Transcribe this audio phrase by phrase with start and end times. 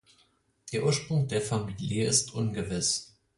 [0.73, 3.13] Der Ursprung der Familie ist ungewiss.